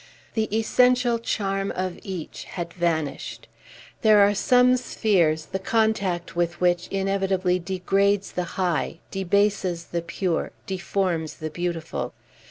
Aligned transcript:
The 0.33 0.49
essential 0.51 1.19
charm 1.19 1.69
of 1.75 1.99
each 2.01 2.45
had 2.45 2.73
vanished. 2.73 3.47
There 4.01 4.21
are 4.21 4.33
some 4.33 4.75
spheres 4.75 5.45
the 5.45 5.59
contact 5.59 6.35
with 6.35 6.59
which 6.59 6.87
inevitably 6.87 7.59
degrades 7.59 8.31
the 8.31 8.45
high, 8.57 8.97
debases 9.11 9.83
the 9.93 10.01
pure, 10.01 10.53
deforms 10.65 11.35
the 11.35 11.51
beautiful. 11.51 12.15